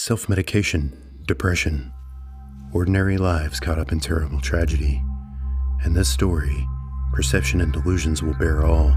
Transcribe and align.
Self 0.00 0.30
medication, 0.30 0.96
depression, 1.26 1.92
ordinary 2.72 3.18
lives 3.18 3.60
caught 3.60 3.78
up 3.78 3.92
in 3.92 4.00
terrible 4.00 4.40
tragedy. 4.40 5.02
And 5.84 5.94
this 5.94 6.08
story, 6.08 6.66
Perception 7.12 7.60
and 7.60 7.70
Delusions 7.70 8.22
Will 8.22 8.32
Bear 8.32 8.64
All. 8.64 8.96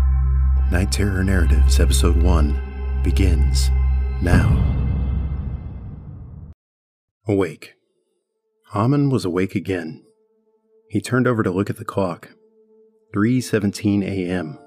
Night 0.72 0.94
Terror 0.94 1.22
Narratives, 1.22 1.82
Episode 1.82 2.24
1, 2.24 3.02
begins 3.04 3.70
now. 4.22 4.48
Awake. 7.28 7.74
Amon 8.74 9.10
was 9.10 9.26
awake 9.26 9.56
again. 9.56 10.06
He 10.90 11.02
turned 11.02 11.28
over 11.28 11.44
to 11.44 11.52
look 11.52 11.70
at 11.70 11.76
the 11.76 11.84
clock. 11.84 12.30
3:17 13.14 14.04
a.m. 14.04 14.58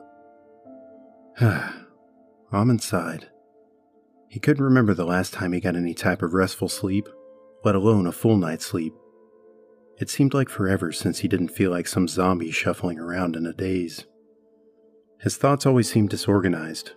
Amon 2.52 2.78
sighed. 2.78 3.30
He 4.36 4.40
couldn't 4.40 4.64
remember 4.64 4.92
the 4.92 5.06
last 5.06 5.32
time 5.32 5.54
he 5.54 5.60
got 5.60 5.76
any 5.76 5.94
type 5.94 6.20
of 6.20 6.34
restful 6.34 6.68
sleep, 6.68 7.08
let 7.64 7.74
alone 7.74 8.06
a 8.06 8.12
full 8.12 8.36
night's 8.36 8.66
sleep. 8.66 8.92
It 9.98 10.10
seemed 10.10 10.34
like 10.34 10.50
forever 10.50 10.92
since 10.92 11.20
he 11.20 11.26
didn't 11.26 11.48
feel 11.48 11.70
like 11.70 11.88
some 11.88 12.06
zombie 12.06 12.50
shuffling 12.50 12.98
around 12.98 13.34
in 13.34 13.46
a 13.46 13.54
daze. 13.54 14.04
His 15.22 15.38
thoughts 15.38 15.64
always 15.64 15.90
seemed 15.90 16.10
disorganized. 16.10 16.92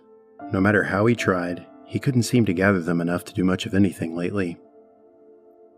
No 0.52 0.60
matter 0.60 0.82
how 0.82 1.06
he 1.06 1.14
tried, 1.14 1.64
he 1.86 1.98
couldn't 1.98 2.24
seem 2.24 2.44
to 2.44 2.52
gather 2.52 2.80
them 2.80 3.00
enough 3.00 3.24
to 3.24 3.32
do 3.32 3.42
much 3.42 3.64
of 3.64 3.72
anything 3.72 4.14
lately. 4.14 4.58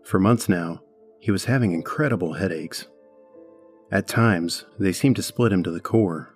For 0.03 0.19
months 0.19 0.49
now, 0.49 0.81
he 1.21 1.31
was 1.31 1.45
having 1.45 1.71
incredible 1.71 2.33
headaches. 2.33 2.87
At 3.89 4.09
times, 4.09 4.65
they 4.77 4.91
seemed 4.91 5.15
to 5.15 5.23
split 5.23 5.53
him 5.53 5.63
to 5.63 5.71
the 5.71 5.79
core. 5.79 6.35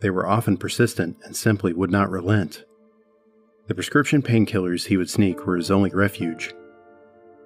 They 0.00 0.08
were 0.08 0.26
often 0.26 0.56
persistent 0.56 1.18
and 1.22 1.36
simply 1.36 1.74
would 1.74 1.90
not 1.90 2.10
relent. 2.10 2.64
The 3.66 3.74
prescription 3.74 4.20
painkillers 4.20 4.86
he 4.86 4.98
would 4.98 5.08
sneak 5.08 5.46
were 5.46 5.56
his 5.56 5.70
only 5.70 5.90
refuge. 5.90 6.54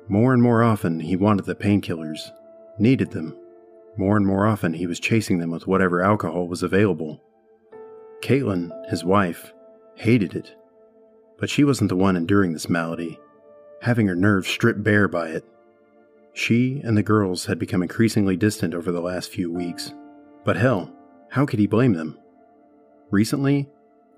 More 0.09 0.33
and 0.33 0.43
more 0.43 0.65
often, 0.65 0.99
he 0.99 1.15
wanted 1.15 1.45
the 1.45 1.55
painkillers, 1.55 2.33
needed 2.77 3.13
them. 3.13 3.37
More 3.97 4.17
and 4.17 4.27
more 4.27 4.45
often, 4.45 4.73
he 4.73 4.89
was 4.89 4.99
chasing 4.99 5.39
them 5.39 5.53
with 5.53 5.69
whatever 5.69 6.03
alcohol 6.03 6.49
was 6.49 6.65
available. 6.65 7.23
Caitlin, 8.21 8.73
his 8.91 9.05
wife, 9.05 9.53
hated 9.95 10.35
it. 10.35 10.57
But 11.39 11.51
she 11.51 11.63
wasn't 11.63 11.89
the 11.89 11.97
one 11.97 12.17
enduring 12.17 12.53
this 12.53 12.69
malady, 12.69 13.21
having 13.83 14.09
her 14.09 14.17
nerves 14.17 14.49
stripped 14.49 14.83
bare 14.83 15.07
by 15.07 15.29
it. 15.29 15.45
She 16.33 16.81
and 16.83 16.97
the 16.97 17.03
girls 17.05 17.47
had 17.47 17.61
become 17.61 17.83
increasingly 17.83 18.37
distant 18.37 18.75
over 18.75 18.91
the 18.91 19.01
last 19.01 19.31
few 19.31 19.53
weeks. 19.53 19.95
But 20.45 20.57
hell, 20.57 20.93
how 21.31 21.47
could 21.47 21.61
he 21.61 21.69
blame 21.69 21.93
them? 21.93 22.19
Recently, 23.13 23.69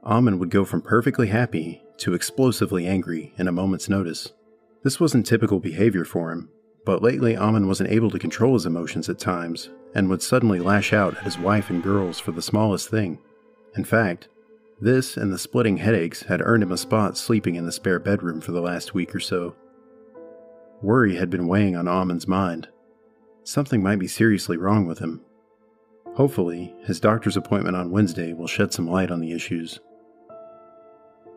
Amon 0.03 0.39
would 0.39 0.51
go 0.51 0.64
from 0.64 0.81
perfectly 0.81 1.29
happy 1.29 1.83
to 2.01 2.15
explosively 2.15 2.87
angry 2.87 3.33
in 3.39 3.48
a 3.48 3.53
moment's 3.53 3.89
notice. 3.89 4.33
This 4.83 4.98
wasn't 4.98 5.27
typical 5.27 5.61
behavior 5.61 6.05
for 6.05 6.33
him, 6.33 6.48
but 6.84 7.03
lately 7.03 7.37
Amon 7.37 7.67
wasn't 7.67 7.91
able 7.91 8.11
to 8.11 8.19
control 8.19 8.55
his 8.55 8.67
emotions 8.67 9.09
at 9.09 9.19
times 9.19 9.70
and 9.95 10.09
would 10.09 10.23
suddenly 10.23 10.61
lash 10.61 10.92
out 10.92 11.17
at 11.17 11.25
his 11.25 11.39
wife 11.39 11.70
and 11.70 11.83
girls 11.83 12.19
for 12.19 12.33
the 12.33 12.42
smallest 12.42 12.89
thing. 12.89 13.19
In 13.77 13.84
fact, 13.84 14.29
this 14.81 15.17
and 15.17 15.33
the 15.33 15.39
splitting 15.39 15.77
headaches 15.77 16.23
had 16.23 16.41
earned 16.42 16.62
him 16.62 16.73
a 16.73 16.79
spot 16.79 17.17
sleeping 17.19 17.55
in 17.55 17.67
the 17.67 17.73
spare 17.73 17.98
bedroom 17.98 18.41
for 18.41 18.53
the 18.53 18.62
last 18.62 18.95
week 18.95 19.14
or 19.14 19.20
so. 19.20 19.55
Worry 20.81 21.17
had 21.17 21.29
been 21.29 21.47
weighing 21.47 21.77
on 21.77 21.87
Amon's 21.87 22.27
mind. 22.27 22.69
Something 23.45 23.83
might 23.83 23.98
be 23.98 24.09
seriously 24.09 24.57
wrong 24.57 24.87
with 24.87 24.98
him. 25.01 25.20
Hopefully, 26.14 26.75
his 26.85 27.01
doctor's 27.01 27.37
appointment 27.37 27.77
on 27.77 27.91
Wednesday 27.91 28.33
will 28.33 28.47
shed 28.47 28.73
some 28.73 28.89
light 28.89 29.11
on 29.11 29.20
the 29.20 29.33
issues. 29.33 29.81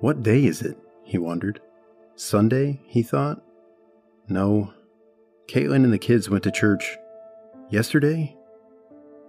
What 0.03 0.21
day 0.21 0.43
is 0.43 0.61
it? 0.61 0.77
he 1.05 1.17
wondered. 1.17 1.61
Sunday, 2.17 2.81
he 2.87 3.03
thought. 3.03 3.41
No. 4.27 4.73
Caitlin 5.47 5.85
and 5.85 5.93
the 5.93 5.97
kids 5.97 6.29
went 6.29 6.43
to 6.43 6.51
church 6.51 6.97
yesterday? 7.69 8.35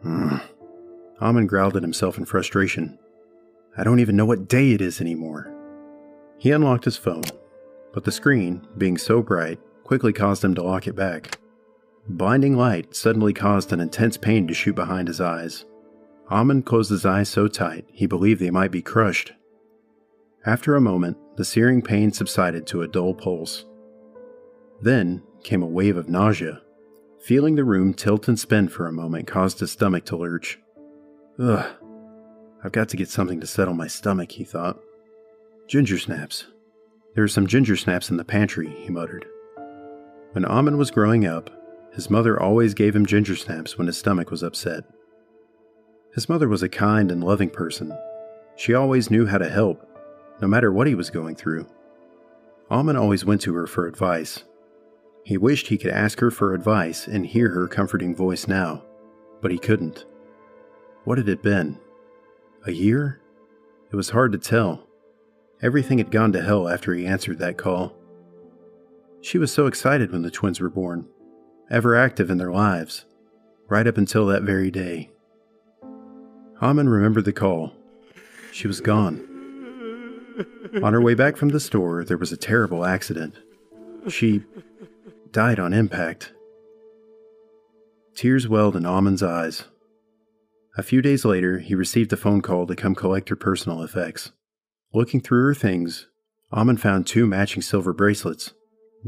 Hmm. 0.03 0.39
Amon 1.23 1.47
growled 1.47 1.77
at 1.77 1.85
himself 1.85 2.19
in 2.19 2.25
frustration. 2.25 2.99
I 3.77 3.85
don't 3.85 4.01
even 4.01 4.17
know 4.17 4.27
what 4.27 4.49
day 4.49 4.73
it 4.73 4.81
is 4.81 5.01
anymore. 5.01 5.55
He 6.39 6.51
unlocked 6.51 6.87
his 6.87 6.97
phone, 6.97 7.23
but 7.93 8.03
the 8.03 8.11
screen, 8.11 8.67
being 8.77 8.99
so 8.99 9.23
bright, 9.23 9.61
quickly 9.85 10.13
caused 10.13 10.43
him 10.43 10.57
to 10.57 10.63
lock 10.65 10.89
it 10.89 10.97
back. 10.97 11.39
Blinding 12.09 12.57
light 12.57 12.97
suddenly 12.97 13.33
caused 13.33 13.73
an 13.73 13.79
intense 13.79 14.17
pain 14.17 14.49
to 14.49 14.55
shoot 14.55 14.75
behind 14.75 15.07
his 15.07 15.21
eyes. 15.21 15.67
Amon 16.33 16.65
closed 16.65 16.91
his 16.91 17.07
eyes 17.07 17.29
so 17.29 17.47
tight 17.47 17.87
he 17.93 18.07
believed 18.07 18.41
they 18.41 18.51
might 18.51 18.73
be 18.73 18.83
crushed. 18.83 19.35
After 20.47 20.77
a 20.77 20.81
moment, 20.81 21.17
the 21.37 21.45
searing 21.45 21.81
pain 21.81 22.13
subsided 22.13 22.67
to 22.67 22.83
a 22.83 22.89
dull 22.89 23.15
pulse. 23.15 23.65
Then 24.83 25.23
came 25.43 25.63
a 25.63 25.67
wave 25.67 25.97
of 25.97 26.09
nausea. 26.11 26.61
Feeling 27.21 27.55
the 27.55 27.65
room 27.65 27.95
tilt 27.95 28.29
and 28.29 28.39
spin 28.39 28.69
for 28.69 28.87
a 28.87 28.93
moment 28.93 29.27
caused 29.27 29.61
his 29.61 29.73
stomach 29.73 30.05
to 30.07 30.17
lurch. 30.17 30.59
Ugh, 31.39 31.65
I've 32.63 32.73
got 32.73 32.91
to 32.91 32.97
get 32.99 33.09
something 33.09 33.41
to 33.41 33.47
settle 33.47 33.73
my 33.73 33.87
stomach, 33.87 34.33
he 34.33 34.45
thought. 34.45 34.79
Ginger 35.67 35.99
snaps. 35.99 36.47
There 37.15 37.25
are 37.25 37.29
some 37.29 37.47
ginger 37.47 37.77
snaps 37.77 38.11
in 38.11 38.19
the 38.19 38.25
pantry, 38.25 38.69
he 38.69 38.91
muttered. 38.91 39.25
When 40.33 40.45
Amon 40.45 40.77
was 40.77 40.91
growing 40.91 41.27
up, 41.27 41.49
his 41.95 42.11
mother 42.11 42.39
always 42.39 42.75
gave 42.75 42.95
him 42.95 43.07
ginger 43.07 43.37
snaps 43.37 43.79
when 43.79 43.87
his 43.87 43.97
stomach 43.97 44.31
was 44.31 44.43
upset. 44.43 44.85
His 46.15 46.29
mother 46.29 46.49
was 46.49 46.63
a 46.63 46.69
kind 46.69 47.11
and 47.11 47.25
loving 47.25 47.49
person. 47.49 47.97
She 48.57 48.75
always 48.75 49.11
knew 49.11 49.27
how 49.27 49.39
to 49.39 49.49
help 49.49 49.89
no 50.41 50.49
matter 50.49 50.73
what 50.73 50.87
he 50.87 50.95
was 50.95 51.11
going 51.11 51.37
through. 51.37 51.67
Amon 52.71 52.97
always 52.97 53.25
went 53.25 53.41
to 53.43 53.55
her 53.55 53.67
for 53.67 53.87
advice. 53.87 54.45
He 55.25 55.37
wished 55.37 55.69
he 55.69 55.79
could 55.79 55.91
ask 55.91 56.21
her 56.21 56.31
for 56.31 56.55
advice 56.55 57.07
and 57.07 57.27
hear 57.27 57.51
her 57.51 57.69
comforting 57.69 58.15
voice 58.15 58.47
now, 58.47 58.83
but 59.41 59.51
he 59.51 59.59
couldn't. 59.59 60.05
What 61.05 61.19
had 61.19 61.29
it 61.29 61.43
been? 61.43 61.79
A 62.67 62.73
year? 62.73 63.21
It 63.93 63.97
was 63.97 64.11
hard 64.11 64.33
to 64.33 64.39
tell. 64.39 64.87
Everything 65.63 65.99
had 65.99 66.11
gone 66.11 66.33
to 66.33 66.43
hell 66.43 66.69
after 66.69 66.95
he 66.95 67.07
answered 67.07 67.39
that 67.39 67.57
call. 67.57 67.95
She 69.21 69.39
was 69.39 69.53
so 69.53 69.67
excited 69.67 70.13
when 70.13 70.23
the 70.23 70.31
twins 70.31 70.61
were 70.61 70.69
born, 70.69 71.07
ever 71.71 71.97
active 71.97 72.29
in 72.29 72.39
their 72.39 72.53
lives, 72.53 73.07
right 73.69 73.87
up 73.87 73.97
until 73.97 74.27
that 74.27 74.43
very 74.43 74.71
day. 74.71 75.11
Amon 76.61 76.89
remembered 76.89 77.25
the 77.25 77.33
call. 77.33 77.73
She 78.53 78.67
was 78.67 78.81
gone. 78.81 79.34
On 80.83 80.93
her 80.93 81.01
way 81.01 81.15
back 81.15 81.37
from 81.37 81.51
the 81.51 81.61
store, 81.61 82.05
there 82.05 82.19
was 82.19 82.33
a 82.33 82.37
terrible 82.37 82.85
accident. 82.85 83.35
She 84.09 84.43
died 85.31 85.59
on 85.59 85.73
impact. 85.73 86.33
Tears 88.15 88.49
welled 88.49 88.77
in 88.77 88.87
Amon's 88.87 89.23
eyes. 89.23 89.65
A 90.77 90.83
few 90.83 91.03
days 91.03 91.25
later, 91.25 91.59
he 91.59 91.75
received 91.75 92.13
a 92.13 92.17
phone 92.17 92.43
call 92.43 92.67
to 92.67 92.77
come 92.77 92.95
collect 92.95 93.29
her 93.29 93.37
personal 93.37 93.83
effects. 93.83 94.33
Looking 94.93 95.21
through 95.21 95.45
her 95.45 95.55
things, 95.55 96.09
Amon 96.53 96.77
found 96.77 97.07
two 97.07 97.27
matching 97.27 97.63
silver 97.63 97.93
bracelets. 97.93 98.53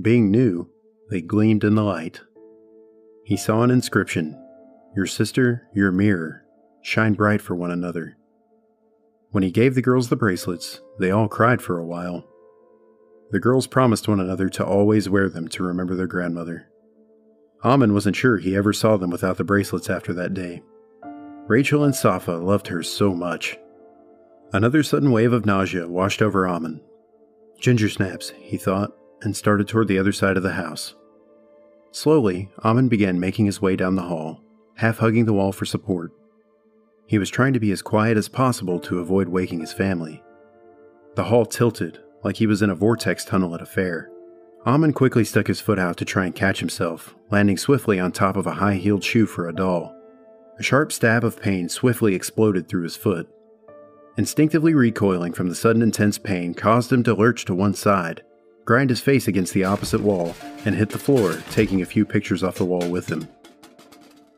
Being 0.01 0.31
new, 0.31 0.71
they 1.11 1.21
gleamed 1.21 1.65
in 1.65 1.75
the 1.75 1.83
light. 1.83 2.21
He 3.25 3.37
saw 3.37 3.63
an 3.63 3.71
inscription 3.71 4.41
Your 4.95 5.07
sister, 5.07 5.69
your 5.75 5.93
mirror, 5.93 6.45
shine 6.83 7.15
bright 7.15 7.41
for 7.41 7.55
one 7.55 7.71
another. 7.71 8.17
When 9.31 9.43
he 9.43 9.51
gave 9.51 9.75
the 9.75 9.83
girls 9.83 10.09
the 10.09 10.17
bracelets, 10.17 10.81
they 10.99 11.11
all 11.11 11.29
cried 11.29 11.61
for 11.61 11.79
a 11.79 11.87
while. 11.87 12.25
The 13.31 13.41
girls 13.41 13.67
promised 13.67 14.09
one 14.09 14.21
another 14.21 14.49
to 14.51 14.65
always 14.65 15.09
wear 15.09 15.29
them 15.29 15.49
to 15.49 15.65
remember 15.65 15.95
their 15.95 16.07
grandmother. 16.07 16.69
Amon 17.65 17.93
wasn't 17.93 18.17
sure 18.17 18.39
he 18.39 18.57
ever 18.57 18.73
saw 18.73 18.97
them 18.97 19.11
without 19.11 19.37
the 19.37 19.45
bracelets 19.45 19.91
after 19.91 20.13
that 20.15 20.35
day. 20.35 20.63
Rachel 21.49 21.85
and 21.85 21.95
Safa 21.95 22.33
loved 22.33 22.69
her 22.69 22.83
so 22.83 23.15
much. 23.15 23.59
Another 24.53 24.83
sudden 24.83 25.11
wave 25.11 25.33
of 25.33 25.45
nausea 25.45 25.89
washed 25.89 26.23
over 26.23 26.47
Amon. 26.47 26.81
Ginger 27.59 27.89
snaps, 27.89 28.33
he 28.39 28.57
thought, 28.57 28.93
and 29.23 29.37
started 29.37 29.67
toward 29.67 29.89
the 29.89 29.99
other 29.99 30.13
side 30.13 30.37
of 30.37 30.43
the 30.43 30.53
house. 30.53 30.95
Slowly, 31.91 32.51
Amon 32.65 32.89
began 32.89 33.19
making 33.19 33.47
his 33.47 33.63
way 33.63 33.75
down 33.75 33.97
the 33.97 34.03
hall, 34.03 34.43
half 34.77 34.99
hugging 34.99 35.25
the 35.25 35.33
wall 35.33 35.53
for 35.53 35.65
support. 35.65 36.13
He 37.07 37.19
was 37.19 37.31
trying 37.31 37.53
to 37.53 37.61
be 37.61 37.71
as 37.71 37.83
quiet 37.83 38.17
as 38.17 38.29
possible 38.29 38.81
to 38.81 38.99
avoid 38.99 39.29
waking 39.29 39.61
his 39.61 39.73
family. 39.73 40.23
The 41.15 41.25
hall 41.25 41.47
tilted, 41.47 42.01
like 42.25 42.37
he 42.37 42.47
was 42.47 42.63
in 42.63 42.71
a 42.71 42.75
vortex 42.75 43.25
tunnel 43.25 43.55
at 43.55 43.63
a 43.63 43.67
fair. 43.67 44.11
Amon 44.67 44.93
quickly 44.93 45.25
stuck 45.25 45.47
his 45.47 45.61
foot 45.61 45.79
out 45.79 45.97
to 45.99 46.05
try 46.05 46.27
and 46.27 46.35
catch 46.35 46.59
himself, 46.59 47.15
landing 47.31 47.57
swiftly 47.57 48.01
on 48.01 48.11
top 48.11 48.37
of 48.37 48.47
a 48.47 48.55
high 48.55 48.75
heeled 48.75 49.05
shoe 49.05 49.27
for 49.27 49.49
a 49.49 49.55
doll. 49.55 49.95
A 50.59 50.63
sharp 50.63 50.91
stab 50.91 51.23
of 51.23 51.41
pain 51.41 51.69
swiftly 51.69 52.15
exploded 52.15 52.69
through 52.69 52.83
his 52.83 52.97
foot. 52.97 53.29
Instinctively 54.17 54.75
recoiling 54.75 55.33
from 55.33 55.49
the 55.49 55.55
sudden 55.55 55.83
intense 55.83 56.19
pain 56.19 56.55
caused 56.55 56.93
him 56.93 57.05
to 57.05 57.15
lurch 57.15 57.45
to 57.45 57.55
one 57.55 57.75
side, 57.75 58.23
grind 58.65 58.91
his 58.91 59.01
face 59.01 59.29
against 59.29 59.55
the 59.55 59.65
opposite 59.65 60.01
wall, 60.01 60.35
and 60.65 60.75
hit 60.75 60.91
the 60.91 60.99
floor, 60.99 61.39
taking 61.51 61.83
a 61.83 61.87
few 61.87 62.05
pictures 62.05 62.43
off 62.43 62.57
the 62.57 62.65
wall 62.65 62.89
with 62.91 63.09
him. 63.09 63.29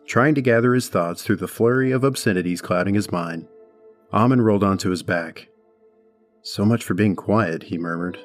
Trying 0.08 0.34
to 0.36 0.40
gather 0.40 0.72
his 0.72 0.88
thoughts 0.88 1.22
through 1.22 1.36
the 1.36 1.46
flurry 1.46 1.90
of 1.90 2.02
obscenities 2.02 2.62
clouding 2.62 2.94
his 2.94 3.12
mind, 3.12 3.46
Amon 4.10 4.40
rolled 4.40 4.64
onto 4.64 4.88
his 4.88 5.02
back. 5.02 5.48
So 6.40 6.64
much 6.64 6.82
for 6.82 6.94
being 6.94 7.14
quiet, 7.14 7.64
he 7.64 7.76
murmured. 7.76 8.18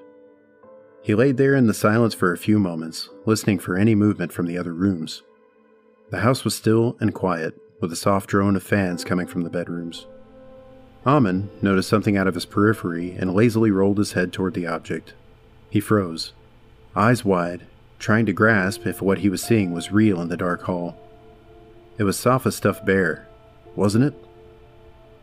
He 1.01 1.13
laid 1.13 1.35
there 1.35 1.55
in 1.55 1.67
the 1.67 1.73
silence 1.73 2.13
for 2.13 2.31
a 2.31 2.37
few 2.37 2.57
moments, 2.57 3.09
listening 3.25 3.59
for 3.59 3.75
any 3.75 3.95
movement 3.95 4.31
from 4.31 4.45
the 4.45 4.57
other 4.57 4.73
rooms. 4.73 5.23
The 6.09 6.21
house 6.21 6.45
was 6.45 6.55
still 6.55 6.95
and 7.01 7.13
quiet, 7.13 7.53
with 7.81 7.91
a 7.91 7.97
soft 7.97 8.29
drone 8.29 8.55
of 8.55 8.63
fans 8.63 9.03
coming 9.03 9.27
from 9.27 9.41
the 9.41 9.49
bedrooms. 9.49 10.07
Amon 11.05 11.49
noticed 11.61 11.89
something 11.89 12.15
out 12.15 12.27
of 12.27 12.35
his 12.35 12.45
periphery 12.45 13.11
and 13.11 13.33
lazily 13.33 13.71
rolled 13.71 13.97
his 13.97 14.13
head 14.13 14.31
toward 14.31 14.53
the 14.53 14.67
object. 14.67 15.15
He 15.69 15.81
froze, 15.81 16.31
eyes 16.95 17.25
wide, 17.25 17.67
trying 17.99 18.25
to 18.27 18.31
grasp 18.31 18.87
if 18.87 19.01
what 19.01 19.17
he 19.17 19.27
was 19.27 19.43
seeing 19.43 19.73
was 19.73 19.91
real 19.91 20.21
in 20.21 20.29
the 20.29 20.37
dark 20.37 20.61
hall. 20.61 20.97
It 21.97 22.03
was 22.03 22.17
Safa's 22.17 22.55
stuffed 22.55 22.85
bear, 22.85 23.27
wasn't 23.75 24.05
it? 24.05 24.13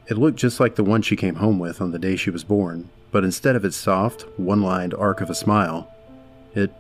It 0.07 0.19
looked 0.19 0.39
just 0.39 0.61
like 0.61 0.75
the 0.75 0.85
one 0.85 1.03
she 1.03 1.17
came 1.17 1.37
home 1.37 1.59
with 1.59 1.81
on 1.81 1.93
the 1.93 1.99
day 1.99 2.17
she 2.17 2.31
was 2.31 2.45
born, 2.45 2.91
but 3.11 3.25
instead 3.25 3.57
of 3.57 3.65
its 3.65 3.77
soft, 3.77 4.23
one-lined 4.37 4.95
arc 4.95 5.21
of 5.21 5.31
a 5.31 5.35
smile, 5.35 5.93
it 6.55 6.73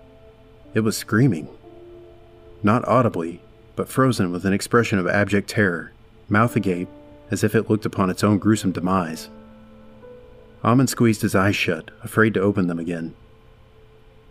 it 0.74 0.80
was 0.80 0.96
screaming. 0.96 1.48
Not 2.62 2.86
audibly, 2.86 3.40
but 3.74 3.88
frozen 3.88 4.30
with 4.30 4.44
an 4.44 4.52
expression 4.52 4.98
of 4.98 5.08
abject 5.08 5.48
terror, 5.48 5.92
mouth 6.28 6.54
agape, 6.54 6.88
as 7.30 7.42
if 7.42 7.54
it 7.54 7.68
looked 7.68 7.86
upon 7.86 8.10
its 8.10 8.22
own 8.22 8.38
gruesome 8.38 8.72
demise. 8.72 9.28
Amon 10.62 10.86
squeezed 10.86 11.22
his 11.22 11.34
eyes 11.34 11.56
shut, 11.56 11.90
afraid 12.04 12.34
to 12.34 12.40
open 12.40 12.66
them 12.66 12.78
again. 12.78 13.14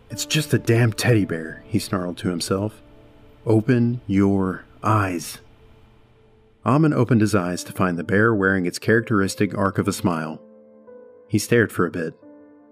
It's 0.09 0.25
just 0.25 0.53
a 0.53 0.59
damn 0.59 0.94
teddy 0.94 1.25
bear, 1.25 1.63
he 1.67 1.79
snarled 1.79 2.17
to 2.19 2.29
himself. 2.29 2.81
Open 3.45 4.01
your 4.07 4.65
eyes. 4.83 5.39
Amon 6.65 6.94
opened 6.94 7.21
his 7.21 7.35
eyes 7.35 7.63
to 7.63 7.71
find 7.71 7.97
the 7.97 8.03
bear 8.03 8.35
wearing 8.35 8.65
its 8.65 8.79
characteristic 8.79 9.57
arc 9.57 9.77
of 9.77 9.88
a 9.88 9.94
smile. 9.94 10.41
He 11.27 11.39
stared 11.39 11.71
for 11.71 11.85
a 11.85 11.91
bit, 11.91 12.13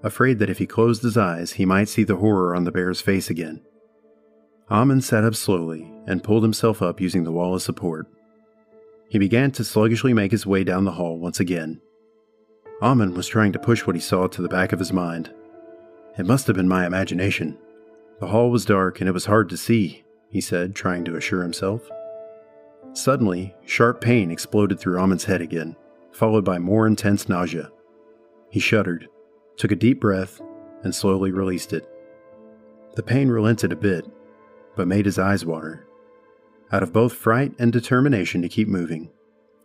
afraid 0.03 0.39
that 0.39 0.49
if 0.49 0.57
he 0.57 0.67
closed 0.67 1.03
his 1.03 1.17
eyes, 1.17 1.53
he 1.53 1.65
might 1.65 1.89
see 1.89 2.03
the 2.03 2.17
horror 2.17 2.55
on 2.55 2.65
the 2.65 2.71
bear's 2.71 3.01
face 3.01 3.29
again. 3.29 3.61
Amon 4.69 4.99
sat 4.99 5.23
up 5.23 5.35
slowly 5.35 5.89
and 6.05 6.23
pulled 6.23 6.43
himself 6.43 6.81
up 6.81 6.99
using 6.99 7.23
the 7.23 7.31
wall 7.31 7.55
as 7.55 7.63
support. 7.63 8.07
He 9.09 9.17
began 9.17 9.51
to 9.51 9.63
sluggishly 9.63 10.13
make 10.13 10.31
his 10.31 10.45
way 10.45 10.65
down 10.65 10.83
the 10.83 10.91
hall 10.91 11.17
once 11.17 11.39
again. 11.39 11.79
Amon 12.81 13.13
was 13.13 13.27
trying 13.27 13.53
to 13.53 13.59
push 13.59 13.87
what 13.87 13.95
he 13.95 14.01
saw 14.01 14.27
to 14.27 14.41
the 14.41 14.49
back 14.49 14.73
of 14.73 14.79
his 14.79 14.91
mind. 14.91 15.33
It 16.17 16.25
must 16.25 16.47
have 16.47 16.55
been 16.57 16.67
my 16.67 16.85
imagination. 16.85 17.57
The 18.19 18.27
hall 18.27 18.51
was 18.51 18.65
dark 18.65 18.99
and 18.99 19.07
it 19.07 19.13
was 19.13 19.25
hard 19.25 19.49
to 19.49 19.57
see, 19.57 20.03
he 20.29 20.41
said, 20.41 20.75
trying 20.75 21.05
to 21.05 21.15
assure 21.15 21.41
himself. 21.41 21.89
Suddenly, 22.97 23.53
sharp 23.63 24.01
pain 24.01 24.31
exploded 24.31 24.79
through 24.79 24.97
Amon's 24.97 25.25
head 25.25 25.39
again, 25.39 25.75
followed 26.11 26.43
by 26.43 26.57
more 26.57 26.87
intense 26.87 27.29
nausea. 27.29 27.71
He 28.49 28.59
shuddered, 28.59 29.07
took 29.55 29.71
a 29.71 29.75
deep 29.75 30.01
breath, 30.01 30.41
and 30.81 30.95
slowly 30.95 31.31
released 31.31 31.73
it. 31.73 31.87
The 32.95 33.03
pain 33.03 33.29
relented 33.29 33.71
a 33.71 33.75
bit, 33.75 34.07
but 34.75 34.87
made 34.87 35.05
his 35.05 35.19
eyes 35.19 35.45
water. 35.45 35.85
Out 36.71 36.81
of 36.81 36.91
both 36.91 37.13
fright 37.13 37.53
and 37.59 37.71
determination 37.71 38.41
to 38.41 38.49
keep 38.49 38.67
moving, 38.67 39.11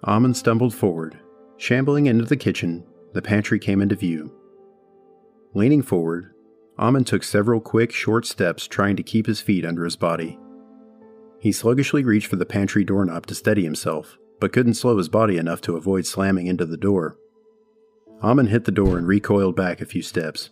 Amon 0.05 0.35
stumbled 0.35 0.75
forward. 0.75 1.19
Shambling 1.57 2.09
into 2.09 2.27
the 2.27 2.37
kitchen, 2.37 2.85
the 3.15 3.23
pantry 3.23 3.59
came 3.59 3.81
into 3.81 3.97
view. 3.97 4.31
Leaning 5.55 5.81
forward, 5.81 6.35
Amon 6.79 7.05
took 7.05 7.23
several 7.23 7.63
quick, 7.63 7.93
short 7.93 8.27
steps 8.27 8.67
trying 8.67 8.97
to 8.97 9.03
keep 9.03 9.25
his 9.27 9.41
feet 9.41 9.65
under 9.65 9.85
his 9.85 9.97
body. 9.97 10.39
He 11.43 11.51
sluggishly 11.51 12.05
reached 12.05 12.29
for 12.29 12.37
the 12.37 12.47
pantry 12.47 12.85
doorknob 12.85 13.27
to 13.27 13.35
steady 13.35 13.65
himself, 13.65 14.17
but 14.39 14.53
couldn't 14.53 14.75
slow 14.75 14.97
his 14.97 15.09
body 15.09 15.39
enough 15.39 15.61
to 15.63 15.75
avoid 15.75 16.07
slamming 16.07 16.47
into 16.47 16.65
the 16.65 16.77
door. 16.77 17.17
Amon 18.23 18.47
hit 18.47 18.65
the 18.65 18.71
door 18.71 18.97
and 18.97 19.09
recoiled 19.09 19.57
back 19.57 19.81
a 19.81 19.85
few 19.85 20.03
steps. 20.03 20.51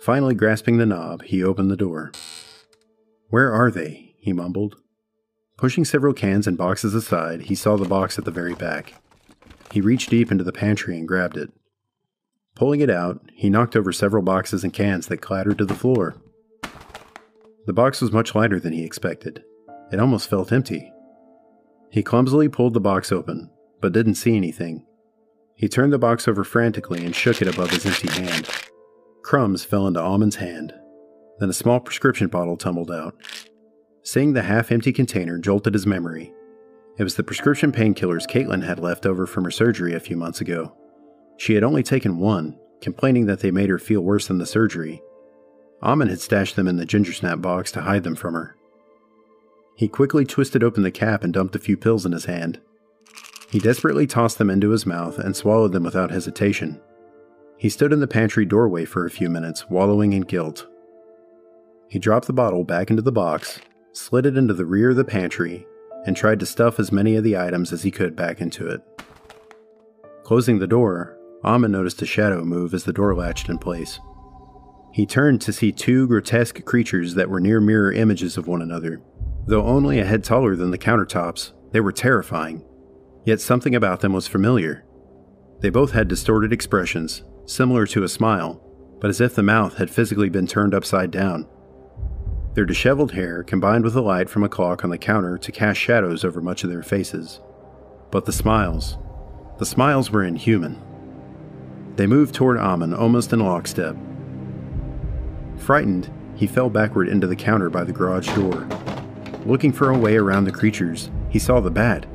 Finally, 0.00 0.34
grasping 0.34 0.78
the 0.78 0.86
knob, 0.86 1.24
he 1.24 1.44
opened 1.44 1.70
the 1.70 1.76
door. 1.76 2.10
Where 3.28 3.52
are 3.52 3.70
they? 3.70 4.14
he 4.16 4.32
mumbled. 4.32 4.76
Pushing 5.58 5.84
several 5.84 6.14
cans 6.14 6.46
and 6.46 6.56
boxes 6.56 6.94
aside, 6.94 7.42
he 7.42 7.54
saw 7.54 7.76
the 7.76 7.84
box 7.84 8.18
at 8.18 8.24
the 8.24 8.30
very 8.30 8.54
back. 8.54 8.94
He 9.72 9.82
reached 9.82 10.08
deep 10.08 10.32
into 10.32 10.42
the 10.42 10.52
pantry 10.52 10.96
and 10.96 11.06
grabbed 11.06 11.36
it. 11.36 11.52
Pulling 12.54 12.80
it 12.80 12.88
out, 12.88 13.20
he 13.34 13.50
knocked 13.50 13.76
over 13.76 13.92
several 13.92 14.22
boxes 14.22 14.64
and 14.64 14.72
cans 14.72 15.06
that 15.08 15.18
clattered 15.18 15.58
to 15.58 15.66
the 15.66 15.74
floor. 15.74 16.16
The 17.66 17.74
box 17.74 18.00
was 18.00 18.10
much 18.10 18.34
lighter 18.34 18.58
than 18.58 18.72
he 18.72 18.86
expected. 18.86 19.44
It 19.92 20.00
almost 20.00 20.28
felt 20.28 20.52
empty. 20.52 20.92
He 21.90 22.02
clumsily 22.02 22.48
pulled 22.48 22.74
the 22.74 22.80
box 22.80 23.12
open, 23.12 23.50
but 23.80 23.92
didn't 23.92 24.16
see 24.16 24.36
anything. 24.36 24.84
He 25.54 25.68
turned 25.68 25.92
the 25.92 25.98
box 25.98 26.26
over 26.26 26.42
frantically 26.42 27.04
and 27.04 27.14
shook 27.14 27.40
it 27.40 27.48
above 27.48 27.70
his 27.70 27.86
empty 27.86 28.10
hand. 28.20 28.48
Crumbs 29.22 29.64
fell 29.64 29.86
into 29.86 30.00
Amon's 30.02 30.36
hand. 30.36 30.74
Then 31.38 31.50
a 31.50 31.54
small 31.54 31.80
prescription 31.80 32.28
bottle 32.28 32.56
tumbled 32.56 32.90
out. 32.90 33.14
Seeing 34.02 34.32
the 34.32 34.42
half 34.42 34.72
empty 34.72 34.92
container 34.92 35.38
jolted 35.38 35.74
his 35.74 35.86
memory. 35.86 36.32
It 36.98 37.04
was 37.04 37.14
the 37.16 37.24
prescription 37.24 37.72
painkillers 37.72 38.26
Caitlin 38.26 38.64
had 38.64 38.78
left 38.78 39.06
over 39.06 39.26
from 39.26 39.44
her 39.44 39.50
surgery 39.50 39.94
a 39.94 40.00
few 40.00 40.16
months 40.16 40.40
ago. 40.40 40.76
She 41.36 41.54
had 41.54 41.64
only 41.64 41.82
taken 41.82 42.18
one, 42.18 42.58
complaining 42.80 43.26
that 43.26 43.40
they 43.40 43.50
made 43.50 43.70
her 43.70 43.78
feel 43.78 44.00
worse 44.00 44.28
than 44.28 44.38
the 44.38 44.46
surgery. 44.46 45.02
Amon 45.82 46.08
had 46.08 46.20
stashed 46.20 46.54
them 46.56 46.68
in 46.68 46.76
the 46.76 46.86
gingersnap 46.86 47.40
box 47.40 47.72
to 47.72 47.82
hide 47.82 48.04
them 48.04 48.14
from 48.14 48.34
her. 48.34 48.56
He 49.76 49.88
quickly 49.88 50.24
twisted 50.24 50.62
open 50.62 50.82
the 50.82 50.90
cap 50.90 51.24
and 51.24 51.32
dumped 51.32 51.56
a 51.56 51.60
few 51.60 51.76
pills 51.76 52.06
in 52.06 52.12
his 52.12 52.26
hand. 52.26 52.60
He 53.50 53.58
desperately 53.58 54.06
tossed 54.06 54.38
them 54.38 54.50
into 54.50 54.70
his 54.70 54.86
mouth 54.86 55.18
and 55.18 55.36
swallowed 55.36 55.72
them 55.72 55.84
without 55.84 56.10
hesitation. 56.10 56.80
He 57.56 57.68
stood 57.68 57.92
in 57.92 58.00
the 58.00 58.06
pantry 58.06 58.44
doorway 58.44 58.84
for 58.84 59.06
a 59.06 59.10
few 59.10 59.28
minutes, 59.28 59.68
wallowing 59.70 60.12
in 60.12 60.22
guilt. 60.22 60.66
He 61.88 61.98
dropped 61.98 62.26
the 62.26 62.32
bottle 62.32 62.64
back 62.64 62.90
into 62.90 63.02
the 63.02 63.12
box 63.12 63.60
slid 63.94 64.26
it 64.26 64.36
into 64.36 64.52
the 64.52 64.66
rear 64.66 64.90
of 64.90 64.96
the 64.96 65.04
pantry, 65.04 65.66
and 66.04 66.16
tried 66.16 66.40
to 66.40 66.46
stuff 66.46 66.78
as 66.78 66.92
many 66.92 67.16
of 67.16 67.24
the 67.24 67.38
items 67.38 67.72
as 67.72 67.84
he 67.84 67.90
could 67.90 68.16
back 68.16 68.40
into 68.40 68.68
it. 68.68 68.82
Closing 70.24 70.58
the 70.58 70.66
door, 70.66 71.16
Amon 71.44 71.72
noticed 71.72 72.02
a 72.02 72.06
shadow 72.06 72.44
move 72.44 72.74
as 72.74 72.84
the 72.84 72.92
door 72.92 73.14
latched 73.14 73.48
in 73.48 73.58
place. 73.58 74.00
He 74.92 75.06
turned 75.06 75.40
to 75.42 75.52
see 75.52 75.72
two 75.72 76.06
grotesque 76.06 76.64
creatures 76.64 77.14
that 77.14 77.30
were 77.30 77.40
near 77.40 77.60
mirror 77.60 77.92
images 77.92 78.36
of 78.36 78.46
one 78.46 78.62
another. 78.62 79.00
Though 79.46 79.64
only 79.64 79.98
a 79.98 80.04
head 80.04 80.24
taller 80.24 80.56
than 80.56 80.70
the 80.70 80.78
countertops, 80.78 81.52
they 81.72 81.80
were 81.80 81.92
terrifying. 81.92 82.64
Yet 83.24 83.40
something 83.40 83.74
about 83.74 84.00
them 84.00 84.12
was 84.12 84.26
familiar. 84.26 84.84
They 85.60 85.70
both 85.70 85.92
had 85.92 86.08
distorted 86.08 86.52
expressions, 86.52 87.22
similar 87.46 87.86
to 87.86 88.04
a 88.04 88.08
smile, 88.08 88.62
but 89.00 89.10
as 89.10 89.20
if 89.20 89.34
the 89.34 89.42
mouth 89.42 89.76
had 89.76 89.90
physically 89.90 90.28
been 90.28 90.46
turned 90.46 90.74
upside 90.74 91.10
down. 91.10 91.46
Their 92.54 92.64
disheveled 92.64 93.12
hair 93.12 93.42
combined 93.42 93.84
with 93.84 93.94
the 93.94 94.02
light 94.02 94.30
from 94.30 94.44
a 94.44 94.48
clock 94.48 94.84
on 94.84 94.90
the 94.90 94.98
counter 94.98 95.36
to 95.38 95.52
cast 95.52 95.80
shadows 95.80 96.24
over 96.24 96.40
much 96.40 96.64
of 96.64 96.70
their 96.70 96.82
faces. 96.82 97.40
But 98.10 98.26
the 98.26 98.32
smiles, 98.32 98.96
the 99.58 99.66
smiles 99.66 100.10
were 100.10 100.24
inhuman. 100.24 100.80
They 101.96 102.06
moved 102.06 102.34
toward 102.34 102.58
Amon 102.58 102.94
almost 102.94 103.32
in 103.32 103.40
lockstep. 103.40 103.96
Frightened, 105.58 106.10
he 106.34 106.46
fell 106.46 106.70
backward 106.70 107.08
into 107.08 107.26
the 107.26 107.36
counter 107.36 107.70
by 107.70 107.84
the 107.84 107.92
garage 107.92 108.28
door. 108.34 108.66
Looking 109.46 109.72
for 109.72 109.90
a 109.90 109.98
way 109.98 110.16
around 110.16 110.44
the 110.44 110.52
creatures, 110.52 111.10
he 111.28 111.38
saw 111.38 111.60
the 111.60 111.70
bat. 111.70 112.06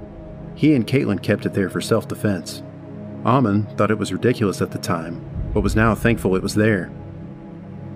He 0.55 0.73
and 0.73 0.87
Caitlin 0.87 1.21
kept 1.21 1.45
it 1.45 1.53
there 1.53 1.69
for 1.69 1.79
self 1.79 2.07
defense. 2.07 2.63
Amon 3.25 3.65
thought 3.77 3.91
it 3.91 3.97
was 3.99 4.11
ridiculous 4.11 4.61
at 4.61 4.71
the 4.71 4.79
time, 4.79 5.23
but 5.53 5.61
was 5.61 5.75
now 5.75 5.93
thankful 5.93 6.35
it 6.35 6.41
was 6.41 6.55
there. 6.55 6.91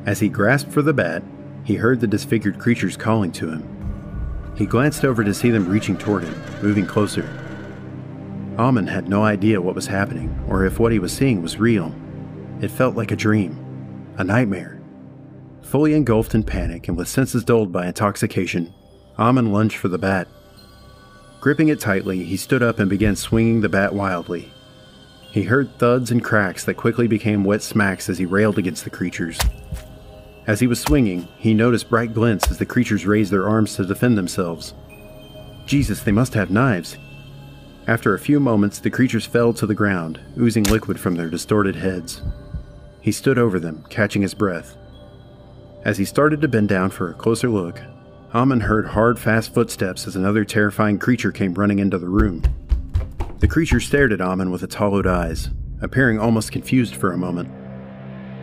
As 0.06 0.20
he 0.20 0.30
grasped 0.30 0.72
for 0.72 0.82
the 0.82 0.94
bat, 0.94 1.24
he 1.64 1.76
heard 1.76 2.00
the 2.00 2.08
disfigured 2.08 2.60
creatures 2.60 2.98
calling 2.98 3.32
to 3.34 3.50
him. 3.50 4.54
He 4.56 4.66
glanced 4.66 5.04
over 5.04 5.24
to 5.24 5.34
see 5.34 5.50
them 5.50 5.68
reaching 5.68 5.98
toward 5.98 6.24
him, 6.24 6.36
moving 6.62 6.86
closer. 6.86 7.28
Amon 8.60 8.86
had 8.86 9.10
no 9.10 9.24
idea 9.24 9.62
what 9.62 9.76
was 9.76 9.88
happening 9.88 10.38
or 10.48 10.66
if 10.66 10.80
what 10.80 10.92
he 10.92 11.00
was 11.00 11.12
seeing 11.12 11.42
was 11.42 11.58
real. 11.58 11.96
It 12.62 12.70
felt 12.70 12.96
like 12.96 13.12
a 13.12 13.16
dream, 13.16 14.14
a 14.18 14.24
nightmare. 14.24 14.80
Fully 15.64 15.96
engulfed 15.96 16.36
in 16.36 16.44
panic 16.44 16.88
and 16.88 16.96
with 16.96 17.08
senses 17.08 17.44
dulled 17.44 17.72
by 17.72 17.88
intoxication, 17.88 18.74
Amon 19.18 19.52
lunged 19.52 19.78
for 19.78 19.88
the 19.88 19.98
bat. 19.98 20.28
Gripping 21.40 21.68
it 21.68 21.80
tightly, 21.80 22.24
he 22.24 22.38
stood 22.38 22.64
up 22.64 22.80
and 22.80 22.90
began 22.90 23.16
swinging 23.16 23.62
the 23.62 23.70
bat 23.70 23.94
wildly. 23.94 24.52
He 25.32 25.44
heard 25.44 25.78
thuds 25.78 26.12
and 26.12 26.24
cracks 26.24 26.64
that 26.66 26.76
quickly 26.76 27.08
became 27.08 27.44
wet 27.44 27.62
smacks 27.62 28.08
as 28.08 28.18
he 28.18 28.26
railed 28.26 28.58
against 28.58 28.84
the 28.84 28.90
creatures. 28.90 29.40
As 30.46 30.60
he 30.60 30.68
was 30.68 30.80
swinging, 30.80 31.28
he 31.38 31.54
noticed 31.54 31.90
bright 31.90 32.14
glints 32.14 32.52
as 32.52 32.58
the 32.58 32.66
creatures 32.66 33.06
raised 33.06 33.32
their 33.32 33.48
arms 33.48 33.76
to 33.76 33.86
defend 33.86 34.18
themselves. 34.18 34.74
Jesus, 35.66 36.02
they 36.02 36.12
must 36.12 36.34
have 36.34 36.52
knives. 36.52 36.98
After 37.88 38.14
a 38.14 38.20
few 38.20 38.40
moments, 38.40 38.80
the 38.80 38.90
creatures 38.90 39.26
fell 39.26 39.54
to 39.54 39.66
the 39.66 39.76
ground, 39.76 40.20
oozing 40.40 40.64
liquid 40.64 41.00
from 41.00 41.16
their 41.16 41.30
distorted 41.30 41.76
heads. 41.76 42.22
He 43.02 43.12
stood 43.12 43.38
over 43.38 43.60
them, 43.60 43.86
catching 43.90 44.22
his 44.22 44.34
breath. 44.34 44.78
As 45.84 45.98
he 45.98 46.06
started 46.06 46.42
to 46.42 46.48
bend 46.48 46.70
down 46.70 46.90
for 46.90 47.10
a 47.10 47.14
closer 47.14 47.50
look, 47.50 47.82
Amon 48.34 48.62
heard 48.62 48.88
hard, 48.88 49.20
fast 49.20 49.54
footsteps 49.54 50.08
as 50.08 50.16
another 50.16 50.44
terrifying 50.44 50.98
creature 50.98 51.32
came 51.32 51.54
running 51.54 51.78
into 51.78 52.00
the 52.00 52.10
room. 52.10 52.42
The 53.38 53.48
creature 53.48 53.80
stared 53.80 54.12
at 54.12 54.22
Amon 54.22 54.50
with 54.50 54.64
its 54.64 54.74
hollowed 54.74 55.06
eyes, 55.06 55.52
appearing 55.84 56.20
almost 56.20 56.52
confused 56.52 56.96
for 56.96 57.12
a 57.12 57.18
moment. 57.18 57.52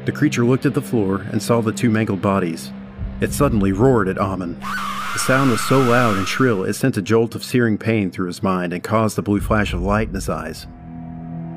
The 0.07 0.13
creature 0.13 0.45
looked 0.45 0.65
at 0.65 0.75
the 0.75 0.81
floor 0.81 1.27
and 1.33 1.43
saw 1.43 1.61
the 1.61 1.73
two 1.73 1.91
mangled 1.91 2.23
bodies. 2.23 2.71
It 3.21 3.33
suddenly 3.33 3.73
roared 3.73 4.07
at 4.07 4.19
Amon. 4.19 4.61
The 4.61 5.19
sound 5.19 5.51
was 5.51 5.61
so 5.63 5.81
loud 5.81 6.17
and 6.17 6.29
shrill 6.29 6.63
it 6.63 6.75
sent 6.75 6.97
a 6.97 7.03
jolt 7.03 7.35
of 7.35 7.43
searing 7.43 7.77
pain 7.77 8.13
through 8.13 8.29
his 8.29 8.45
mind 8.45 8.73
and 8.73 8.85
caused 8.85 9.19
a 9.19 9.23
blue 9.23 9.41
flash 9.41 9.73
of 9.73 9.83
light 9.83 10.07
in 10.07 10.15
his 10.15 10.29
eyes. 10.29 10.69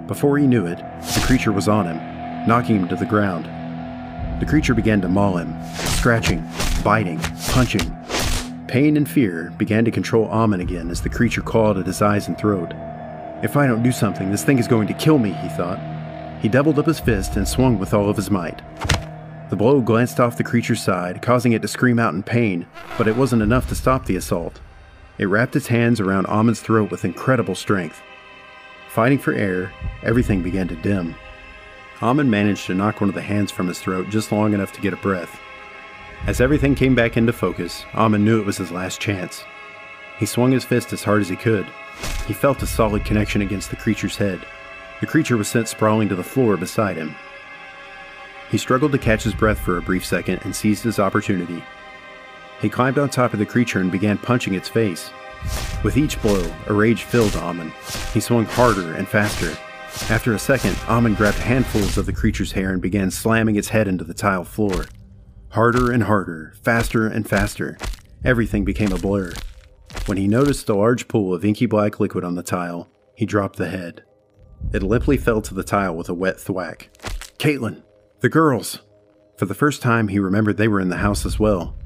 Before 0.07 0.39
he 0.39 0.47
knew 0.47 0.65
it, 0.65 0.79
the 0.79 1.23
creature 1.27 1.51
was 1.51 1.67
on 1.67 1.85
him, 1.85 2.47
knocking 2.47 2.77
him 2.77 2.87
to 2.87 2.95
the 2.95 3.05
ground. 3.05 3.45
The 4.41 4.47
creature 4.47 4.73
began 4.73 5.01
to 5.01 5.07
maul 5.07 5.37
him, 5.37 5.53
scratching, 5.75 6.43
biting, 6.83 7.19
punching. 7.49 8.02
Pain 8.73 8.97
and 8.97 9.07
fear 9.07 9.53
began 9.59 9.85
to 9.85 9.91
control 9.91 10.27
Amon 10.29 10.59
again 10.59 10.89
as 10.89 10.99
the 10.99 11.07
creature 11.07 11.43
clawed 11.43 11.77
at 11.77 11.85
his 11.85 12.01
eyes 12.01 12.27
and 12.27 12.35
throat. 12.35 12.73
If 13.43 13.55
I 13.55 13.67
don't 13.67 13.83
do 13.83 13.91
something, 13.91 14.31
this 14.31 14.43
thing 14.43 14.57
is 14.57 14.67
going 14.67 14.87
to 14.87 14.95
kill 14.95 15.19
me, 15.19 15.31
he 15.31 15.49
thought. 15.49 15.77
He 16.41 16.49
doubled 16.49 16.79
up 16.79 16.87
his 16.87 16.99
fist 16.99 17.35
and 17.35 17.47
swung 17.47 17.77
with 17.77 17.93
all 17.93 18.09
of 18.09 18.15
his 18.15 18.31
might. 18.31 18.63
The 19.51 19.55
blow 19.55 19.79
glanced 19.79 20.19
off 20.19 20.37
the 20.37 20.43
creature's 20.43 20.81
side, 20.81 21.21
causing 21.21 21.51
it 21.51 21.61
to 21.61 21.67
scream 21.67 21.99
out 21.99 22.15
in 22.15 22.23
pain, 22.23 22.65
but 22.97 23.07
it 23.07 23.15
wasn't 23.15 23.43
enough 23.43 23.69
to 23.69 23.75
stop 23.75 24.07
the 24.07 24.15
assault. 24.15 24.59
It 25.19 25.25
wrapped 25.25 25.55
its 25.55 25.67
hands 25.67 25.99
around 25.99 26.25
Amon's 26.25 26.59
throat 26.59 26.89
with 26.89 27.05
incredible 27.05 27.53
strength. 27.53 28.01
Fighting 28.89 29.19
for 29.19 29.33
air, 29.33 29.71
everything 30.01 30.41
began 30.41 30.67
to 30.69 30.75
dim. 30.77 31.13
Amon 32.01 32.27
managed 32.27 32.65
to 32.65 32.73
knock 32.73 33.01
one 33.01 33.09
of 33.09 33.15
the 33.15 33.21
hands 33.21 33.51
from 33.51 33.67
his 33.67 33.77
throat 33.77 34.09
just 34.09 34.31
long 34.31 34.55
enough 34.55 34.71
to 34.71 34.81
get 34.81 34.93
a 34.93 34.97
breath. 34.97 35.39
As 36.25 36.39
everything 36.39 36.73
came 36.73 36.95
back 36.95 37.17
into 37.17 37.33
focus, 37.33 37.83
Amon 37.93 38.23
knew 38.23 38.39
it 38.39 38.45
was 38.45 38.57
his 38.57 38.71
last 38.71 39.01
chance. 39.01 39.43
He 40.17 40.25
swung 40.25 40.53
his 40.53 40.63
fist 40.63 40.93
as 40.93 41.03
hard 41.03 41.19
as 41.19 41.27
he 41.27 41.35
could. 41.35 41.65
He 42.27 42.33
felt 42.33 42.63
a 42.63 42.67
solid 42.67 43.03
connection 43.03 43.41
against 43.41 43.69
the 43.69 43.75
creature's 43.75 44.15
head. 44.15 44.39
The 45.01 45.07
creature 45.07 45.35
was 45.35 45.49
sent 45.49 45.67
sprawling 45.67 46.07
to 46.07 46.15
the 46.15 46.23
floor 46.23 46.55
beside 46.55 46.95
him. 46.95 47.13
He 48.49 48.57
struggled 48.57 48.93
to 48.93 48.97
catch 48.97 49.23
his 49.23 49.33
breath 49.33 49.59
for 49.59 49.77
a 49.77 49.81
brief 49.81 50.05
second 50.05 50.39
and 50.43 50.55
seized 50.55 50.85
his 50.85 50.97
opportunity. 50.97 51.61
He 52.61 52.69
climbed 52.69 52.99
on 52.99 53.09
top 53.09 53.33
of 53.33 53.39
the 53.39 53.45
creature 53.45 53.79
and 53.79 53.91
began 53.91 54.17
punching 54.17 54.53
its 54.53 54.69
face. 54.69 55.11
With 55.83 55.97
each 55.97 56.21
blow, 56.21 56.49
a 56.67 56.73
rage 56.73 57.03
filled 57.03 57.35
Amon. 57.35 57.73
He 58.13 58.21
swung 58.21 58.45
harder 58.45 58.93
and 58.93 59.07
faster, 59.09 59.57
after 60.09 60.33
a 60.33 60.39
second, 60.39 60.77
Amon 60.87 61.13
grabbed 61.15 61.37
handfuls 61.37 61.97
of 61.97 62.05
the 62.05 62.13
creature's 62.13 62.51
hair 62.53 62.71
and 62.71 62.81
began 62.81 63.11
slamming 63.11 63.57
its 63.57 63.69
head 63.69 63.87
into 63.87 64.03
the 64.03 64.13
tile 64.13 64.43
floor. 64.43 64.85
Harder 65.53 65.91
and 65.91 66.01
harder, 66.01 66.51
faster 66.63 67.05
and 67.05 67.29
faster. 67.29 67.77
Everything 68.25 68.65
became 68.65 68.91
a 68.91 68.97
blur. 68.97 69.33
When 70.07 70.17
he 70.17 70.27
noticed 70.27 70.65
the 70.65 70.73
large 70.73 71.07
pool 71.07 71.31
of 71.31 71.45
inky 71.45 71.67
black 71.67 71.99
liquid 71.99 72.23
on 72.23 72.33
the 72.33 72.41
tile, 72.41 72.89
he 73.13 73.27
dropped 73.27 73.57
the 73.57 73.69
head. 73.69 74.03
It 74.73 74.81
limply 74.81 75.15
fell 75.15 75.43
to 75.43 75.53
the 75.53 75.63
tile 75.63 75.95
with 75.95 76.09
a 76.09 76.13
wet 76.15 76.39
thwack. 76.39 76.89
Caitlin! 77.37 77.83
The 78.21 78.29
girls! 78.29 78.79
For 79.37 79.45
the 79.45 79.53
first 79.53 79.83
time, 79.83 80.07
he 80.07 80.17
remembered 80.17 80.57
they 80.57 80.67
were 80.67 80.81
in 80.81 80.89
the 80.89 80.97
house 80.97 81.23
as 81.23 81.37
well. 81.37 81.77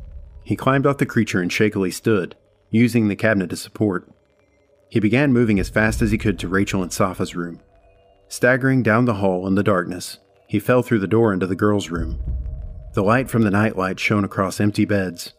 He 0.46 0.56
climbed 0.56 0.88
off 0.88 1.00
the 1.00 1.06
creature 1.06 1.42
and 1.42 1.52
shakily 1.52 1.92
stood, 1.92 2.38
using 2.70 3.10
the 3.10 3.18
cabinet 3.18 3.52
as 3.52 3.60
support. 3.60 4.10
He 4.88 5.02
began 5.02 5.34
moving 5.34 5.60
as 5.60 5.68
fast 5.68 6.02
as 6.02 6.12
he 6.12 6.18
could 6.18 6.40
to 6.40 6.48
Rachel 6.48 6.84
and 6.84 6.94
Safa's 6.94 7.36
room. 7.36 7.60
Staggering 8.30 8.82
down 8.82 9.04
the 9.04 9.16
hall 9.16 9.46
in 9.46 9.56
the 9.56 9.62
darkness, 9.62 10.20
he 10.48 10.58
fell 10.58 10.84
through 10.84 11.00
the 11.00 11.06
door 11.06 11.34
into 11.34 11.48
the 11.48 11.54
girls' 11.54 11.90
room. 11.90 12.18
The 12.98 13.04
light 13.04 13.30
from 13.30 13.44
the 13.44 13.52
nightlight 13.52 14.00
shone 14.00 14.24
across 14.24 14.60
empty 14.60 14.84
beds. 14.84 15.36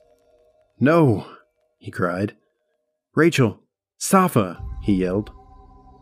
No! 0.79 1.27
he 1.77 1.91
cried. 1.91 2.37
Rachel! 3.17 3.59
Safa! 3.97 4.63
he 4.85 4.95
yelled. 4.95 5.33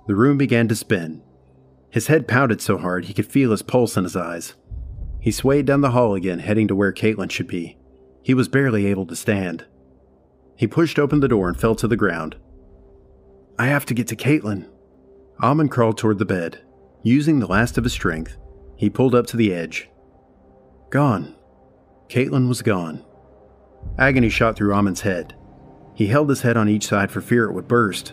The 0.06 0.16
room 0.16 0.36
began 0.36 0.68
to 0.68 0.76
spin. 0.76 1.22
His 1.88 2.08
head 2.08 2.28
pounded 2.28 2.60
so 2.60 2.76
hard 2.76 3.06
he 3.06 3.14
could 3.14 3.24
feel 3.24 3.52
his 3.52 3.62
pulse 3.62 3.96
in 3.96 4.04
his 4.04 4.14
eyes. 4.14 4.52
He 5.18 5.30
swayed 5.30 5.64
down 5.64 5.80
the 5.80 5.92
hall 5.92 6.14
again, 6.14 6.40
heading 6.40 6.68
to 6.68 6.76
where 6.76 6.92
Caitlin 6.92 7.30
should 7.30 7.48
be. 7.48 7.78
He 8.22 8.34
was 8.34 8.48
barely 8.48 8.84
able 8.84 9.06
to 9.06 9.16
stand. 9.16 9.64
He 10.56 10.66
pushed 10.66 10.98
open 10.98 11.20
the 11.20 11.26
door 11.26 11.48
and 11.48 11.58
fell 11.58 11.74
to 11.76 11.88
the 11.88 11.96
ground. 11.96 12.36
I 13.58 13.68
have 13.68 13.86
to 13.86 13.94
get 13.94 14.08
to 14.08 14.14
Caitlin. 14.14 14.68
Amon 15.42 15.70
crawled 15.70 15.96
toward 15.96 16.18
the 16.18 16.26
bed. 16.26 16.60
Using 17.02 17.38
the 17.38 17.46
last 17.46 17.78
of 17.78 17.84
his 17.84 17.94
strength, 17.94 18.36
he 18.76 18.90
pulled 18.90 19.14
up 19.14 19.26
to 19.28 19.38
the 19.38 19.54
edge. 19.54 19.88
Gone. 20.90 21.34
Caitlin 22.08 22.48
was 22.48 22.62
gone. 22.62 23.04
Agony 23.98 24.28
shot 24.28 24.56
through 24.56 24.74
Amon's 24.74 25.00
head. 25.02 25.34
He 25.94 26.08
held 26.08 26.28
his 26.28 26.42
head 26.42 26.56
on 26.56 26.68
each 26.68 26.86
side 26.86 27.10
for 27.10 27.20
fear 27.20 27.44
it 27.44 27.52
would 27.52 27.68
burst. 27.68 28.12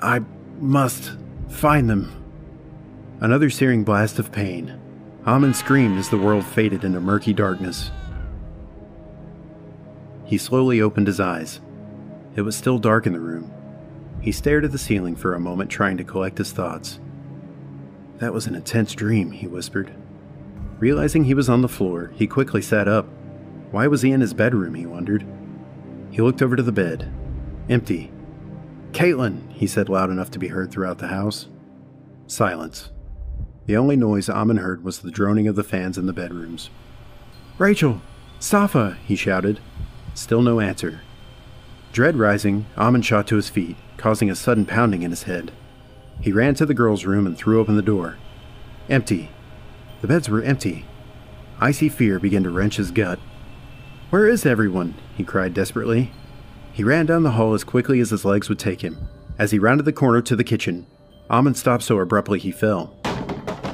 I 0.00 0.20
must 0.58 1.16
find 1.48 1.90
them. 1.90 2.16
Another 3.20 3.50
searing 3.50 3.84
blast 3.84 4.18
of 4.18 4.32
pain. 4.32 4.80
Amon 5.26 5.52
screamed 5.52 5.98
as 5.98 6.08
the 6.08 6.18
world 6.18 6.44
faded 6.44 6.84
into 6.84 7.00
murky 7.00 7.32
darkness. 7.32 7.90
He 10.24 10.38
slowly 10.38 10.80
opened 10.80 11.08
his 11.08 11.20
eyes. 11.20 11.60
It 12.36 12.42
was 12.42 12.56
still 12.56 12.78
dark 12.78 13.06
in 13.06 13.12
the 13.12 13.20
room. 13.20 13.52
He 14.20 14.32
stared 14.32 14.64
at 14.64 14.72
the 14.72 14.78
ceiling 14.78 15.16
for 15.16 15.34
a 15.34 15.40
moment, 15.40 15.70
trying 15.70 15.96
to 15.96 16.04
collect 16.04 16.38
his 16.38 16.52
thoughts. 16.52 17.00
That 18.18 18.32
was 18.32 18.46
an 18.46 18.54
intense 18.54 18.94
dream, 18.94 19.32
he 19.32 19.46
whispered. 19.46 19.92
Realizing 20.80 21.24
he 21.24 21.34
was 21.34 21.50
on 21.50 21.60
the 21.60 21.68
floor, 21.68 22.10
he 22.16 22.26
quickly 22.26 22.62
sat 22.62 22.88
up. 22.88 23.06
Why 23.70 23.86
was 23.86 24.00
he 24.00 24.12
in 24.12 24.22
his 24.22 24.32
bedroom, 24.32 24.74
he 24.74 24.86
wondered. 24.86 25.26
He 26.10 26.22
looked 26.22 26.40
over 26.40 26.56
to 26.56 26.62
the 26.62 26.72
bed. 26.72 27.12
Empty. 27.68 28.10
Caitlin, 28.92 29.52
he 29.52 29.66
said 29.66 29.90
loud 29.90 30.08
enough 30.08 30.30
to 30.32 30.38
be 30.38 30.48
heard 30.48 30.72
throughout 30.72 30.98
the 30.98 31.08
house. 31.08 31.48
Silence. 32.26 32.90
The 33.66 33.76
only 33.76 33.94
noise 33.94 34.30
Amon 34.30 34.56
heard 34.56 34.82
was 34.82 35.00
the 35.00 35.10
droning 35.10 35.46
of 35.46 35.54
the 35.54 35.62
fans 35.62 35.98
in 35.98 36.06
the 36.06 36.14
bedrooms. 36.14 36.70
Rachel! 37.58 38.00
Safa! 38.38 38.96
he 39.04 39.16
shouted. 39.16 39.60
Still 40.14 40.40
no 40.40 40.60
answer. 40.60 41.02
Dread 41.92 42.16
rising, 42.16 42.64
Amon 42.78 43.02
shot 43.02 43.26
to 43.26 43.36
his 43.36 43.50
feet, 43.50 43.76
causing 43.98 44.30
a 44.30 44.34
sudden 44.34 44.64
pounding 44.64 45.02
in 45.02 45.10
his 45.10 45.24
head. 45.24 45.52
He 46.22 46.32
ran 46.32 46.54
to 46.54 46.64
the 46.64 46.74
girls' 46.74 47.04
room 47.04 47.26
and 47.26 47.36
threw 47.36 47.60
open 47.60 47.76
the 47.76 47.82
door. 47.82 48.16
Empty. 48.88 49.30
The 50.00 50.08
beds 50.08 50.28
were 50.28 50.42
empty. 50.42 50.86
Icy 51.60 51.88
fear 51.88 52.18
began 52.18 52.42
to 52.44 52.50
wrench 52.50 52.76
his 52.76 52.90
gut. 52.90 53.18
Where 54.10 54.26
is 54.26 54.46
everyone? 54.46 54.94
he 55.16 55.24
cried 55.24 55.54
desperately. 55.54 56.10
He 56.72 56.82
ran 56.82 57.06
down 57.06 57.22
the 57.22 57.32
hall 57.32 57.52
as 57.52 57.64
quickly 57.64 58.00
as 58.00 58.10
his 58.10 58.24
legs 58.24 58.48
would 58.48 58.58
take 58.58 58.80
him. 58.80 59.08
As 59.38 59.50
he 59.50 59.58
rounded 59.58 59.84
the 59.84 59.92
corner 59.92 60.22
to 60.22 60.36
the 60.36 60.44
kitchen, 60.44 60.86
Amon 61.30 61.54
stopped 61.54 61.82
so 61.82 61.98
abruptly 61.98 62.38
he 62.38 62.50
fell. 62.50 62.96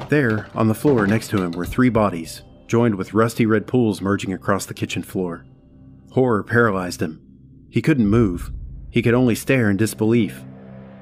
There, 0.09 0.47
on 0.53 0.67
the 0.67 0.75
floor 0.75 1.07
next 1.07 1.29
to 1.29 1.41
him, 1.41 1.51
were 1.51 1.65
three 1.65 1.89
bodies, 1.89 2.43
joined 2.67 2.95
with 2.95 3.13
rusty 3.13 3.45
red 3.45 3.67
pools 3.67 4.01
merging 4.01 4.33
across 4.33 4.65
the 4.65 4.73
kitchen 4.73 5.03
floor. 5.03 5.45
Horror 6.11 6.43
paralyzed 6.43 7.01
him. 7.01 7.21
He 7.69 7.81
couldn't 7.81 8.07
move. 8.07 8.51
He 8.89 9.01
could 9.01 9.13
only 9.13 9.35
stare 9.35 9.69
in 9.69 9.77
disbelief. 9.77 10.43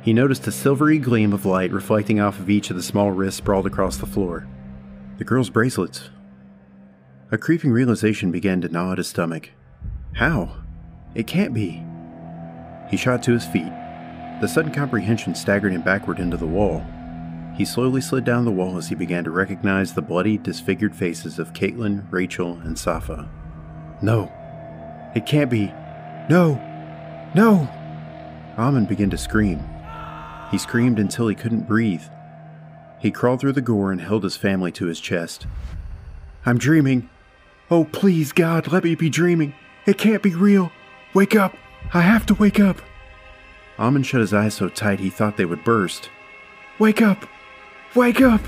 He 0.01 0.13
noticed 0.13 0.47
a 0.47 0.51
silvery 0.51 0.99
gleam 0.99 1.33
of 1.33 1.45
light 1.45 1.71
reflecting 1.71 2.19
off 2.19 2.39
of 2.39 2.49
each 2.49 2.69
of 2.69 2.75
the 2.75 2.83
small 2.83 3.11
wrists 3.11 3.37
sprawled 3.37 3.67
across 3.67 3.97
the 3.97 4.05
floor. 4.05 4.47
The 5.17 5.23
girl's 5.23 5.49
bracelets. 5.49 6.09
A 7.31 7.37
creeping 7.37 7.71
realization 7.71 8.31
began 8.31 8.61
to 8.61 8.69
gnaw 8.69 8.91
at 8.91 8.97
his 8.97 9.07
stomach. 9.07 9.49
How? 10.13 10.57
It 11.15 11.25
can't 11.25 11.53
be. 11.53 11.83
He 12.89 12.97
shot 12.97 13.23
to 13.23 13.31
his 13.31 13.45
feet. 13.45 13.71
The 14.41 14.47
sudden 14.47 14.73
comprehension 14.73 15.33
staggered 15.33 15.71
him 15.71 15.81
backward 15.81 16.19
into 16.19 16.35
the 16.35 16.45
wall. 16.45 16.85
He 17.55 17.63
slowly 17.63 18.01
slid 18.01 18.25
down 18.25 18.43
the 18.43 18.51
wall 18.51 18.77
as 18.77 18.89
he 18.89 18.95
began 18.95 19.23
to 19.23 19.31
recognize 19.31 19.93
the 19.93 20.01
bloody, 20.01 20.37
disfigured 20.37 20.93
faces 20.93 21.39
of 21.39 21.53
Caitlin, 21.53 22.05
Rachel, 22.11 22.59
and 22.65 22.77
Safa. 22.77 23.29
No. 24.01 24.31
It 25.15 25.25
can't 25.25 25.49
be. 25.49 25.67
No! 26.29 26.61
No! 27.33 27.69
Amon 28.57 28.85
began 28.85 29.09
to 29.09 29.17
scream. 29.17 29.63
He 30.51 30.57
screamed 30.57 30.99
until 30.99 31.29
he 31.29 31.35
couldn't 31.35 31.67
breathe. 31.67 32.03
He 33.05 33.11
crawled 33.11 33.39
through 33.39 33.51
the 33.51 33.61
gore 33.61 33.91
and 33.91 34.01
held 34.01 34.23
his 34.23 34.35
family 34.35 34.71
to 34.71 34.87
his 34.87 34.99
chest. 34.99 35.45
I'm 36.43 36.57
dreaming. 36.57 37.07
Oh, 37.69 37.85
please, 37.85 38.31
God, 38.31 38.71
let 38.71 38.83
me 38.83 38.95
be 38.95 39.11
dreaming. 39.11 39.53
It 39.85 39.99
can't 39.99 40.23
be 40.23 40.33
real. 40.33 40.71
Wake 41.13 41.35
up. 41.35 41.55
I 41.93 42.01
have 42.01 42.25
to 42.25 42.33
wake 42.33 42.59
up. 42.59 42.81
Amon 43.77 44.01
shut 44.01 44.21
his 44.21 44.33
eyes 44.33 44.55
so 44.55 44.69
tight 44.69 44.99
he 44.99 45.11
thought 45.11 45.37
they 45.37 45.45
would 45.45 45.63
burst. 45.63 46.09
Wake 46.79 46.99
up! 46.99 47.27
Wake 47.93 48.21
up! 48.21 48.41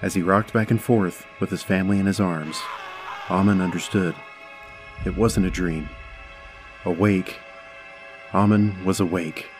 As 0.00 0.14
he 0.14 0.22
rocked 0.22 0.54
back 0.54 0.70
and 0.70 0.80
forth 0.80 1.26
with 1.38 1.50
his 1.50 1.62
family 1.62 1.98
in 1.98 2.06
his 2.06 2.20
arms, 2.20 2.58
Amon 3.28 3.60
understood. 3.60 4.14
It 5.04 5.18
wasn't 5.18 5.44
a 5.44 5.50
dream. 5.50 5.90
Awake. 6.86 7.36
Amon 8.32 8.82
was 8.86 9.00
awake. 9.00 9.50